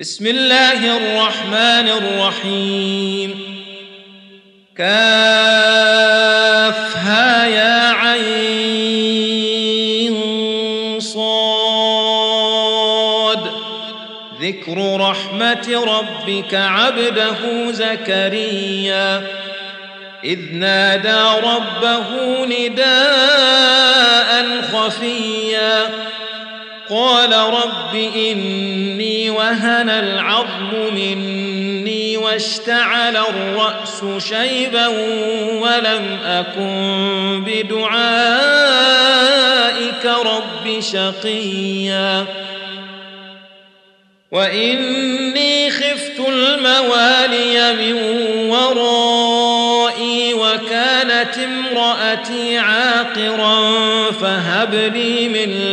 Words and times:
بسم 0.00 0.26
الله 0.26 0.96
الرحمن 0.96 1.88
الرحيم. 1.88 3.60
كافها 4.76 5.86
يا 7.46 7.90
عين 7.92 8.60
صاد. 11.00 12.20
ذكر 14.42 15.00
رحمة 15.00 15.84
ربك 15.86 16.54
عبده 16.54 17.70
زكريا. 17.70 19.26
إذ 20.24 20.38
نادى 20.52 21.22
ربه 21.42 22.06
نداء 22.46 23.00
خفيا. 24.72 25.90
قال 26.90 27.32
رب 27.32 27.94
إني 27.94 29.30
وهن 29.30 29.90
العظم 29.90 30.94
مني 30.94 32.16
واشتعل 32.16 33.16
الرأس 33.16 34.04
شيبا 34.28 34.86
ولم 35.60 36.18
أكن 36.24 37.44
بدعائك 37.46 38.40
رب 40.04 40.80
شقيا. 40.80 42.26
وإني 44.32 45.70
خفت 45.70 46.20
الموالي 46.28 47.72
من 47.72 47.92
ورائي 48.50 50.34
وكانت 50.34 51.38
امرأتي 51.38 52.58
عاقرا 52.58 53.60
فهب 54.10 54.74
لي 54.74 55.28
من 55.28 55.72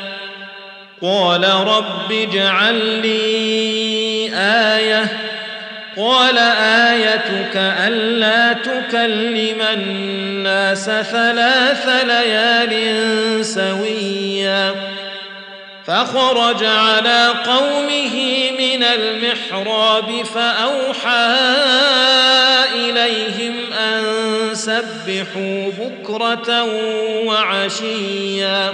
قال 1.01 1.43
رب 1.43 2.11
اجعل 2.11 2.75
لي 3.01 4.29
آية. 4.35 5.07
قال 5.97 6.37
آيتك 6.87 7.55
ألا 7.55 8.53
تكلم 8.53 9.61
الناس 9.61 10.85
ثلاث 10.85 11.89
ليال 12.03 13.45
سويا. 13.45 14.75
فخرج 15.85 16.63
على 16.63 17.33
قومه 17.45 18.15
من 18.59 18.83
المحراب 18.83 20.25
فأوحى 20.35 21.35
إليهم 22.75 23.53
أن 23.73 24.03
سبحوا 24.53 25.71
بكرة 25.79 26.63
وعشيا. 27.25 28.73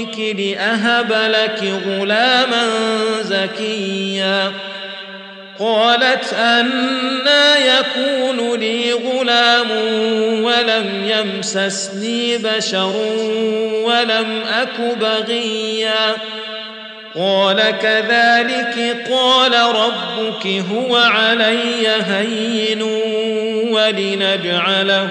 ربك 0.00 0.18
لأهب 0.18 1.12
لك 1.12 1.72
غلاما 1.86 2.70
زكيا. 3.22 4.52
قالت 5.58 6.34
أنا 6.34 7.58
يكون 7.58 8.60
لي 8.60 8.92
غلام 8.92 9.70
ولم 10.44 11.04
يمسسني 11.06 12.36
بشر 12.36 12.92
ولم 13.84 14.42
أك 14.60 14.98
بغيا. 15.00 16.14
قال 17.14 17.56
كذلك 17.56 19.06
قال 19.10 19.52
ربك 19.52 20.46
هو 20.46 20.96
علي 20.96 21.88
هين 21.88 22.82
ولنجعله 23.72 25.10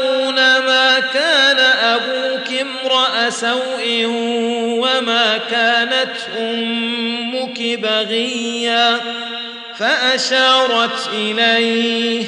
امرأ 2.91 3.29
سوء 3.29 4.05
وما 4.79 5.39
كانت 5.51 6.11
أمك 6.39 7.79
بغيا 7.79 8.97
فأشارت 9.77 11.09
إليه 11.13 12.25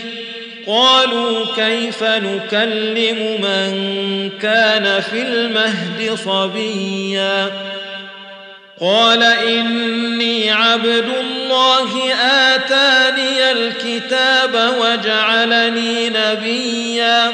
قالوا 0.68 1.46
كيف 1.56 2.04
نكلم 2.04 3.42
من 3.42 4.30
كان 4.42 5.02
في 5.02 5.22
المهد 5.22 6.18
صبيا 6.26 7.52
قال 8.82 9.24
إني 9.24 10.52
عبد 10.52 11.06
الله 11.20 12.14
آتاني 12.56 13.52
الكتاب 13.52 14.74
وجعلني 14.80 16.10
نبيا 16.10 17.34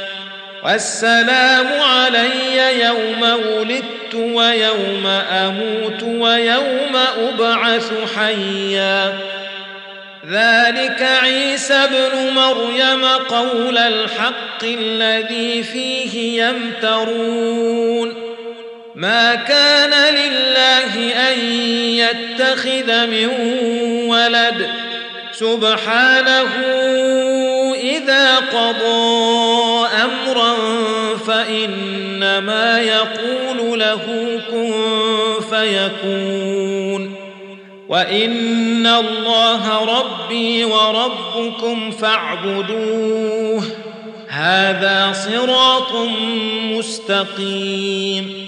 والسلام 0.63 1.67
علي 1.81 2.83
يوم 2.83 3.21
ولدت 3.21 4.13
ويوم 4.15 5.07
أموت 5.31 6.03
ويوم 6.03 6.95
أبعث 7.17 7.91
حيا. 8.15 9.13
ذلك 10.29 11.07
عيسى 11.23 11.73
ابن 11.73 12.33
مريم 12.33 13.05
قول 13.05 13.77
الحق 13.77 14.63
الذي 14.63 15.63
فيه 15.63 16.43
يمترون. 16.43 18.13
ما 18.95 19.35
كان 19.35 20.15
لله 20.15 21.13
أن 21.31 21.39
يتخذ 21.95 23.05
من 23.07 23.27
ولد. 24.07 24.69
سبحانه 25.31 26.49
اذا 28.03 28.35
قضى 28.35 29.87
امرا 30.03 30.55
فانما 31.27 32.79
يقول 32.81 33.79
له 33.79 34.01
كن 34.51 34.73
فيكون 35.49 37.15
وان 37.89 38.87
الله 38.87 39.85
ربي 39.85 40.63
وربكم 40.63 41.91
فاعبدوه 41.91 43.63
هذا 44.27 45.13
صراط 45.13 45.93
مستقيم 46.63 48.47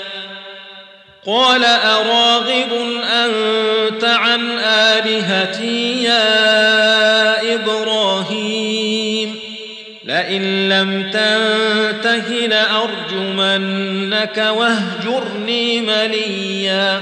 قال 1.27 1.65
أراغب 1.65 2.73
أنت 3.13 4.03
عن 4.03 4.59
آلهتي 4.59 6.03
يا 6.03 7.53
إبراهيم؟ 7.55 9.35
لئن 10.05 10.69
لم 10.69 11.11
تنته 11.11 12.47
لأرجمنك 12.47 14.37
واهجرني 14.37 15.81
مليا. 15.81 17.01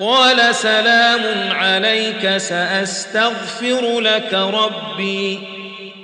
قال 0.00 0.54
سلام 0.54 1.22
عليك 1.52 2.36
سأستغفر 2.36 4.00
لك 4.00 4.34
ربي 4.34 5.38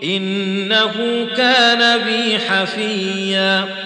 إنه 0.05 1.27
كان 1.37 1.99
بي 1.99 2.39
حفيا. 2.39 3.86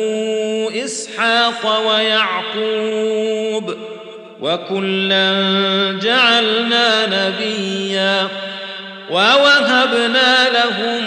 اسحاق 1.51 1.87
ويعقوب 1.87 3.75
وكلا 4.41 5.31
جعلنا 6.01 7.05
نبيا 7.05 8.27
ووهبنا 9.09 10.49
لهم 10.49 11.03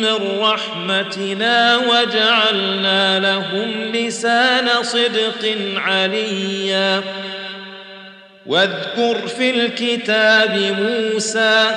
من 0.00 0.40
رحمتنا 0.40 1.76
وجعلنا 1.76 3.20
لهم 3.20 3.92
لسان 3.94 4.82
صدق 4.82 5.56
عليا 5.76 7.02
واذكر 8.46 9.28
في 9.28 9.50
الكتاب 9.50 10.76
موسى 10.78 11.76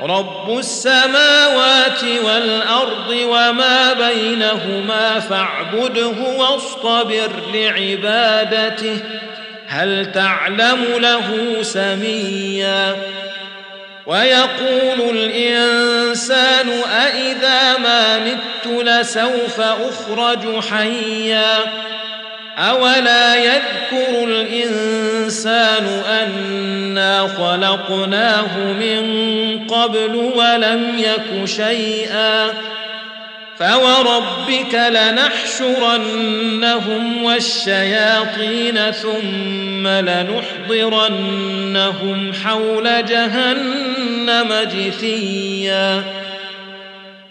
رب 0.00 0.58
السماوات 0.58 2.04
والارض 2.24 3.10
وما 3.10 3.92
بينهما 3.92 5.20
فاعبده 5.20 6.14
واصطبر 6.36 7.30
لعبادته 7.54 9.00
هل 9.66 10.12
تعلم 10.12 10.84
له 10.98 11.58
سميا 11.62 12.96
ويقول 14.06 15.16
الانسان 15.16 16.68
أإذا 16.92 17.78
ما 17.78 18.18
مت 18.18 18.66
لسوف 18.88 19.60
اخرج 19.60 20.64
حيا 20.70 21.58
اولا 22.58 23.36
يذكر 23.36 24.24
الانسان 24.24 25.86
انا 26.08 27.28
خلقناه 27.28 28.72
من 28.72 29.04
قبل 29.68 30.16
ولم 30.16 30.98
يك 30.98 31.44
شيئا 31.44 32.50
فوربك 33.58 34.74
لنحشرنهم 34.90 36.32
والشياطين 37.24 38.90
ثم 38.90 39.86
لنحضرنهم 39.88 41.12
حول 42.44 43.04
جهنم 43.04 44.54
جثيا 44.74 46.04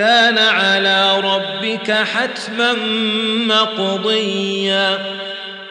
كان 0.00 0.38
على 0.38 1.20
ربك 1.20 1.92
حتما 1.92 2.72
مقضيا. 3.46 4.98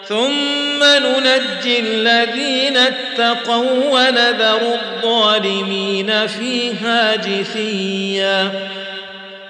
ثم 0.07 0.83
ننجي 0.83 1.79
الذين 1.79 2.77
اتقوا 2.77 3.89
ونذر 3.91 4.61
الظالمين 4.73 6.27
فيها 6.27 7.15
جثيا. 7.15 8.51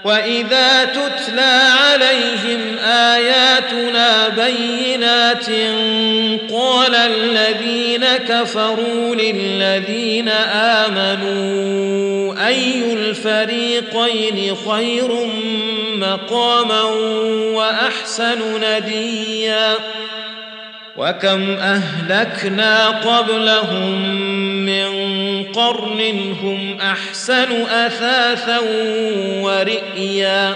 وإذا 0.03 0.85
تتلى 0.85 1.61
عليهم 1.81 2.77
آياتنا 2.85 4.29
بينات 4.29 5.49
قال 6.51 6.95
الذين 6.95 7.78
كفروا 8.27 9.15
للذين 9.15 10.29
آمنوا 10.53 12.47
أي 12.47 12.93
الفريقين 12.93 14.55
خير 14.55 15.09
مقاما 15.95 16.83
وأحسن 17.53 18.37
نديا؟ 18.63 19.75
وكم 20.97 21.51
أهلكنا 21.51 22.87
قبلهم 22.87 24.01
من 24.65 24.89
قرن 25.43 26.01
هم 26.43 26.77
أحسن 26.81 27.61
أثاثا 27.61 28.59
ورئيا؟ 29.41 30.55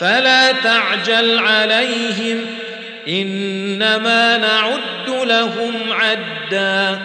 فلا 0.00 0.52
تعجل 0.52 1.38
عليهم 1.38 2.46
إنما 3.08 4.38
نعد 4.38 5.26
لهم 5.28 5.74
عدا. 5.90 6.98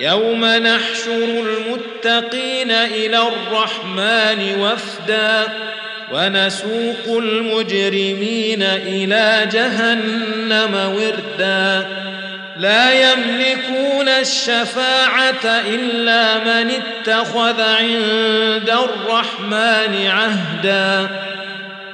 يوم 0.00 0.44
نحشر 0.44 1.24
المتقين 1.24 2.70
إلى 2.70 3.18
الرحمن 3.18 4.56
وفدا 4.60 5.42
ونسوق 6.12 7.18
المجرمين 7.18 8.62
إلى 8.62 9.48
جهنم 9.52 10.94
وردا. 10.94 11.88
لا 12.56 13.12
يملكون 13.12 14.08
الشفاعة 14.08 15.44
إلا 15.44 16.38
من 16.38 16.70
اتخذ 16.70 17.60
عند 17.60 18.70
الرحمن 18.70 20.06
عهدا. 20.06 21.27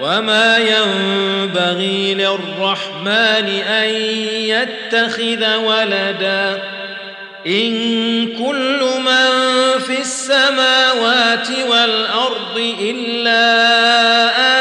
وما 0.00 0.58
ينبغي 0.58 2.14
للرحمن 2.14 3.48
أن 3.68 3.88
يتخذ 4.30 5.56
ولدا 5.56 6.62
إن 7.46 8.26
كل 8.26 8.80
من 9.04 9.78
في 9.78 10.00
السماوات 10.00 11.48
والأرض 11.70 12.74
إلا 12.80 13.44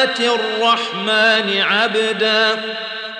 آتي 0.03 0.29
الرحمن 0.29 1.61
عبدا 1.61 2.47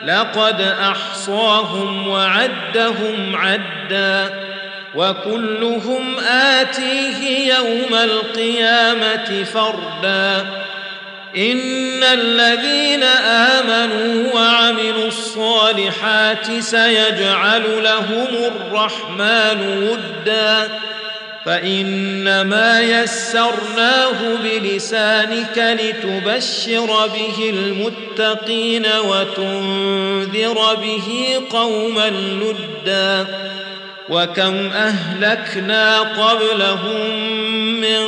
لقد 0.06 0.62
أحصاهم 0.62 2.08
وعدهم 2.08 3.36
عدا 3.36 4.34
وكلهم 4.96 6.20
آتيه 6.30 7.54
يوم 7.56 7.94
القيامة 8.04 9.44
فردا 9.44 10.46
ان 11.38 12.04
الذين 12.04 13.04
امنوا 13.04 14.34
وعملوا 14.34 15.08
الصالحات 15.08 16.60
سيجعل 16.60 17.84
لهم 17.84 18.28
الرحمن 18.32 19.90
ودا 19.90 20.70
فانما 21.46 22.82
يسرناه 22.82 24.36
بلسانك 24.44 25.78
لتبشر 25.82 27.08
به 27.08 27.50
المتقين 27.50 28.86
وتنذر 29.06 30.76
به 30.76 31.40
قوما 31.50 32.10
لدا 32.10 33.28
وكم 34.10 34.70
اهلكنا 34.76 36.00
قبلهم 36.00 37.20
من 37.82 38.08